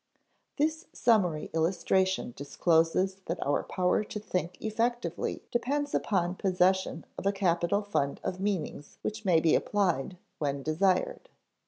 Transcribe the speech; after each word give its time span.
This 0.57 0.87
summary 0.93 1.51
illustration 1.53 2.33
discloses 2.35 3.17
that 3.27 3.39
our 3.45 3.61
power 3.61 4.03
to 4.03 4.19
think 4.19 4.59
effectively 4.59 5.43
depends 5.51 5.93
upon 5.93 6.33
possession 6.37 7.05
of 7.19 7.27
a 7.27 7.31
capital 7.31 7.83
fund 7.83 8.19
of 8.23 8.39
meanings 8.39 8.97
which 9.03 9.25
may 9.25 9.39
be 9.39 9.53
applied 9.53 10.17
when 10.39 10.63
desired. 10.63 11.29